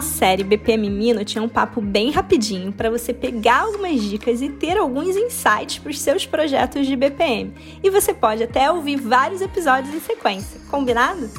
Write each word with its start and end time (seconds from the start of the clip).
Série 0.00 0.44
BPM 0.44 0.88
Mino 0.88 1.24
tinha 1.24 1.42
um 1.42 1.48
papo 1.48 1.80
bem 1.80 2.10
rapidinho 2.10 2.72
para 2.72 2.90
você 2.90 3.12
pegar 3.12 3.60
algumas 3.60 4.02
dicas 4.02 4.40
e 4.40 4.48
ter 4.48 4.76
alguns 4.76 5.16
insights 5.16 5.78
para 5.78 5.90
os 5.90 6.00
seus 6.00 6.26
projetos 6.26 6.86
de 6.86 6.96
BPM. 6.96 7.54
E 7.82 7.90
você 7.90 8.12
pode 8.12 8.42
até 8.42 8.70
ouvir 8.70 8.96
vários 8.96 9.40
episódios 9.40 9.94
em 9.94 10.00
sequência, 10.00 10.60
combinado? 10.70 11.30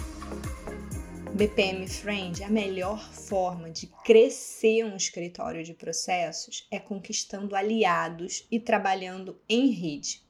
BPM 1.34 1.88
Friend, 1.88 2.44
a 2.44 2.50
melhor 2.50 3.02
forma 3.12 3.72
de 3.72 3.88
crescer 4.04 4.84
um 4.84 4.96
escritório 4.96 5.64
de 5.64 5.74
processos 5.74 6.68
é 6.70 6.80
conquistando 6.80 7.56
aliados 7.56 8.46
e 8.52 8.60
trabalhando 8.60 9.40
em 9.48 9.68
rede. 9.68 10.22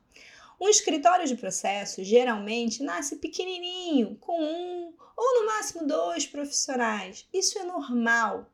Um 0.59 0.69
escritório 0.69 1.25
de 1.25 1.35
processos 1.35 2.05
geralmente 2.05 2.83
nasce 2.83 3.15
pequenininho, 3.15 4.15
com 4.19 4.39
um 4.39 4.93
ou 5.21 5.41
no 5.41 5.45
máximo 5.45 5.85
dois 5.85 6.25
profissionais. 6.25 7.27
Isso 7.31 7.59
é 7.59 7.63
normal. 7.63 8.49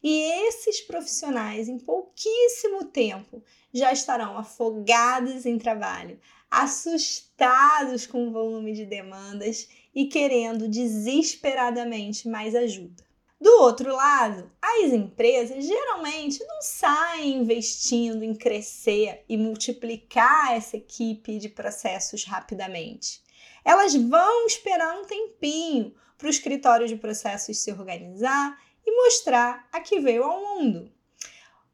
E 0.00 0.20
esses 0.46 0.80
profissionais, 0.80 1.68
em 1.68 1.78
pouquíssimo 1.78 2.84
tempo, 2.84 3.42
já 3.74 3.92
estarão 3.92 4.38
afogados 4.38 5.46
em 5.46 5.58
trabalho, 5.58 6.20
assustados 6.48 8.06
com 8.06 8.28
o 8.28 8.30
volume 8.30 8.72
de 8.72 8.86
demandas 8.86 9.68
e 9.92 10.06
querendo 10.06 10.68
desesperadamente 10.68 12.28
mais 12.28 12.54
ajuda. 12.54 13.04
Do 13.40 13.50
outro 13.60 13.92
lado, 13.92 14.48
as 14.60 14.92
empresas 14.92 15.64
geralmente 15.64 16.44
não 16.44 16.62
saem 16.62 17.38
investindo 17.38 18.22
em 18.22 18.32
crescer 18.32 19.24
e 19.28 19.36
multiplicar 19.36 20.52
essa 20.52 20.76
equipe 20.76 21.38
de 21.38 21.48
processos 21.48 22.24
rapidamente. 22.24 23.21
Elas 23.64 23.94
vão 23.94 24.46
esperar 24.46 24.98
um 24.98 25.04
tempinho 25.04 25.94
para 26.18 26.26
o 26.26 26.30
escritório 26.30 26.86
de 26.86 26.96
processos 26.96 27.58
se 27.58 27.72
organizar 27.72 28.58
e 28.86 29.04
mostrar 29.04 29.68
a 29.72 29.80
que 29.80 30.00
veio 30.00 30.24
ao 30.24 30.40
mundo. 30.40 30.90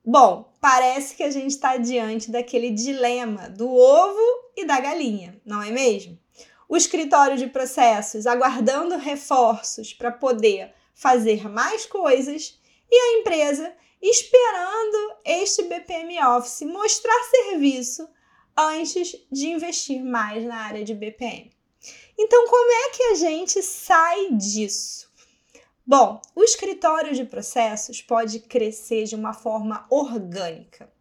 Bom, 0.05 0.55
parece 0.61 1.15
que 1.15 1.23
a 1.23 1.31
gente 1.31 1.51
está 1.51 1.77
diante 1.77 2.31
daquele 2.31 2.71
dilema 2.71 3.51
do 3.51 3.69
ovo 3.71 4.51
e 4.57 4.65
da 4.65 4.81
galinha, 4.81 5.41
não 5.45 5.63
é 5.63 5.71
mesmo? 5.71 6.19
O 6.69 6.77
escritório 6.77 7.37
de 7.37 7.47
processos 7.47 8.27
aguardando 8.27 8.97
reforços 8.97 9.93
para 9.93 10.11
poder 10.11 10.73
fazer 10.95 11.49
mais 11.49 11.87
coisas 11.87 12.59
e 12.91 12.97
a 12.97 13.21
empresa 13.21 13.73
esperando 14.01 15.17
este 15.25 15.63
BPM 15.65 16.23
Office 16.25 16.63
mostrar 16.63 17.19
serviço 17.25 18.09
antes 18.57 19.15
de 19.31 19.49
investir 19.49 20.03
mais 20.03 20.45
na 20.45 20.57
área 20.57 20.85
de 20.85 20.95
BPM. 20.95 21.51
Então, 22.19 22.47
como 22.49 22.73
é 22.73 22.91
que 22.91 23.03
a 23.05 23.15
gente 23.15 23.63
sai 23.63 24.33
disso? 24.33 25.09
Bom, 25.87 26.21
o 26.35 26.45
escritório 26.45 27.15
de 27.15 27.25
processos 27.25 28.03
pode 28.03 28.41
crescer 28.41 29.05
de 29.05 29.15
uma 29.15 29.33
forma 29.33 29.87
orgânica. 29.89 30.93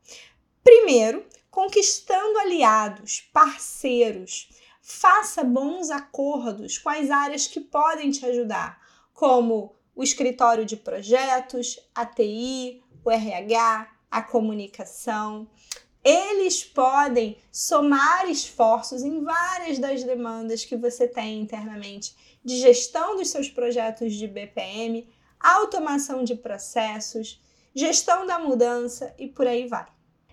Primeiro, 0.64 1.26
conquistando 1.50 2.38
aliados, 2.40 3.22
parceiros. 3.34 4.50
Faça 4.82 5.44
bons 5.44 5.90
acordos 5.90 6.78
com 6.78 6.90
as 6.90 7.10
áreas 7.10 7.48
que 7.48 7.60
podem 7.60 8.12
te 8.12 8.26
ajudar, 8.26 8.80
como 9.14 9.76
o 9.96 10.04
escritório 10.04 10.64
de 10.66 10.78
projetos, 10.78 11.80
a 11.94 12.06
TI, 12.06 12.82
o 13.04 13.10
RH, 13.10 13.92
a 14.10 14.22
comunicação. 14.22 15.50
Eles 16.10 16.64
podem 16.64 17.38
somar 17.52 18.30
esforços 18.30 19.04
em 19.04 19.22
várias 19.22 19.78
das 19.78 20.06
demandas 20.06 20.64
que 20.64 20.78
você 20.78 21.06
tem 21.06 21.42
internamente 21.42 22.16
de 22.42 22.56
gestão 22.62 23.18
dos 23.18 23.28
seus 23.28 23.50
projetos 23.50 24.14
de 24.14 24.26
BPM, 24.26 25.06
automação 25.38 26.24
de 26.24 26.34
processos, 26.34 27.44
gestão 27.76 28.26
da 28.26 28.40
mudança 28.40 29.14
e 29.20 29.28
por 29.28 29.46
aí 29.46 29.68
vai. 29.68 29.86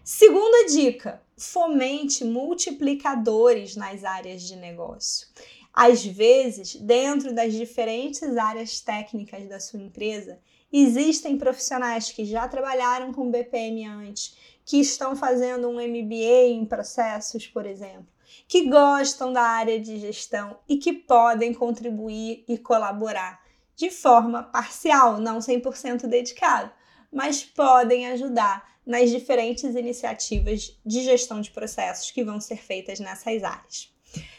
Segunda 0.04 0.68
dica: 0.68 1.20
fomente 1.36 2.24
multiplicadores 2.24 3.74
nas 3.74 4.04
áreas 4.04 4.42
de 4.42 4.54
negócio. 4.54 5.26
Às 5.72 6.04
vezes, 6.06 6.76
dentro 6.76 7.34
das 7.34 7.52
diferentes 7.52 8.36
áreas 8.36 8.78
técnicas 8.78 9.48
da 9.48 9.58
sua 9.58 9.80
empresa, 9.80 10.38
existem 10.72 11.36
profissionais 11.36 12.12
que 12.12 12.24
já 12.24 12.46
trabalharam 12.46 13.12
com 13.12 13.28
BPM 13.28 13.84
antes, 13.86 14.36
que 14.64 14.80
estão 14.80 15.14
fazendo 15.14 15.68
um 15.68 15.74
MBA 15.74 16.48
em 16.48 16.64
processos, 16.64 17.46
por 17.46 17.66
exemplo, 17.66 18.06
que 18.48 18.68
gostam 18.68 19.32
da 19.32 19.42
área 19.42 19.78
de 19.78 19.98
gestão 19.98 20.58
e 20.68 20.76
que 20.76 20.92
podem 20.92 21.52
contribuir 21.52 22.44
e 22.48 22.56
colaborar 22.58 23.42
de 23.76 23.90
forma 23.90 24.42
parcial, 24.42 25.18
não 25.18 25.38
100% 25.38 26.06
dedicado, 26.06 26.70
mas 27.12 27.44
podem 27.44 28.06
ajudar 28.08 28.74
nas 28.86 29.10
diferentes 29.10 29.74
iniciativas 29.74 30.78
de 30.84 31.02
gestão 31.02 31.40
de 31.40 31.50
processos 31.50 32.10
que 32.10 32.24
vão 32.24 32.40
ser 32.40 32.56
feitas 32.56 33.00
nessas 33.00 33.42
áreas. 33.42 33.92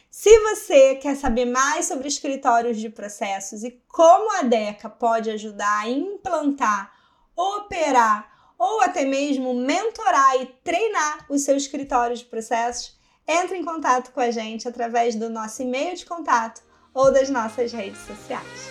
Se 0.09 0.40
você 0.40 0.96
quer 0.96 1.16
saber 1.16 1.46
mais 1.46 1.88
sobre 1.88 2.08
escritórios 2.08 2.80
de 2.80 2.90
processos 2.90 3.64
e 3.64 3.72
como 3.88 4.31
a 4.40 4.44
DECA 4.44 4.90
pode 4.90 5.30
ajudar 5.30 5.81
a 5.81 5.90
implantar, 5.90 6.94
operar 7.35 8.34
ou 8.66 8.81
até 8.81 9.06
mesmo 9.06 9.53
mentorar 9.53 10.42
e 10.42 10.48
treinar 10.64 11.26
o 11.30 11.38
seu 11.38 11.56
escritório 11.56 12.16
de 12.16 12.26
processos, 12.26 12.96
entre 13.28 13.58
em 13.58 13.66
contato 13.66 14.12
com 14.12 14.20
a 14.20 14.31
gente 14.31 14.68
através 14.68 15.16
do 15.16 15.30
nosso 15.30 15.62
e-mail 15.62 15.96
de 15.96 16.06
contato 16.06 16.62
ou 16.94 17.12
das 17.12 17.30
nossas 17.30 17.72
redes 17.72 18.00
sociais. 18.06 18.70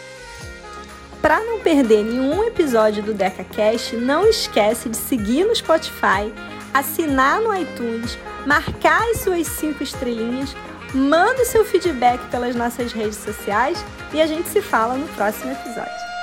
Para 1.20 1.40
não 1.44 1.60
perder 1.60 2.04
nenhum 2.04 2.44
episódio 2.44 3.02
do 3.02 3.14
DecaCast, 3.14 3.96
não 3.96 4.26
esquece 4.28 4.88
de 4.88 4.96
seguir 4.96 5.44
no 5.44 5.54
Spotify, 5.54 6.32
assinar 6.72 7.40
no 7.40 7.54
iTunes, 7.54 8.18
marcar 8.46 9.02
as 9.10 9.20
suas 9.20 9.46
cinco 9.46 9.82
estrelinhas 9.82 10.54
Manda 10.94 11.44
seu 11.44 11.64
feedback 11.64 12.24
pelas 12.30 12.54
nossas 12.54 12.92
redes 12.92 13.16
sociais 13.16 13.84
e 14.12 14.22
a 14.22 14.28
gente 14.28 14.48
se 14.48 14.62
fala 14.62 14.94
no 14.94 15.08
próximo 15.08 15.50
episódio. 15.50 16.13